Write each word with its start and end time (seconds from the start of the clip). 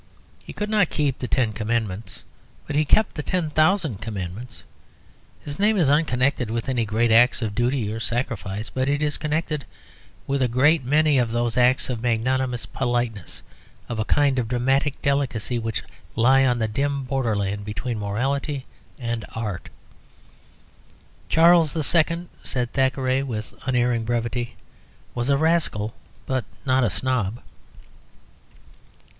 He 0.43 0.51
could 0.51 0.71
not 0.71 0.89
keep 0.89 1.19
the 1.19 1.27
Ten 1.27 1.53
Commandments, 1.53 2.23
but 2.65 2.75
he 2.75 2.85
kept 2.85 3.13
the 3.13 3.21
ten 3.21 3.51
thousand 3.51 4.01
commandments. 4.01 4.63
His 5.45 5.59
name 5.59 5.77
is 5.77 5.91
unconnected 5.91 6.49
with 6.49 6.67
any 6.67 6.85
great 6.85 7.11
acts 7.11 7.43
of 7.43 7.53
duty 7.53 7.93
or 7.93 7.99
sacrifice, 7.99 8.71
but 8.71 8.89
it 8.89 9.03
is 9.03 9.19
connected 9.19 9.63
with 10.25 10.41
a 10.41 10.47
great 10.47 10.83
many 10.83 11.19
of 11.19 11.29
those 11.29 11.55
acts 11.55 11.87
of 11.87 12.01
magnanimous 12.01 12.65
politeness, 12.65 13.43
of 13.87 13.99
a 13.99 14.05
kind 14.05 14.39
of 14.39 14.47
dramatic 14.47 14.99
delicacy, 15.03 15.59
which 15.59 15.83
lie 16.15 16.45
on 16.47 16.57
the 16.57 16.67
dim 16.67 17.03
borderland 17.03 17.63
between 17.63 17.99
morality 17.99 18.65
and 18.97 19.23
art. 19.35 19.69
"Charles 21.29 21.77
II.," 21.77 22.27
said 22.41 22.73
Thackeray, 22.73 23.21
with 23.21 23.53
unerring 23.67 24.03
brevity, 24.03 24.55
"was 25.13 25.29
a 25.29 25.37
rascal, 25.37 25.93
but 26.25 26.43
not 26.65 26.83
a 26.83 26.89
snob." 26.89 27.39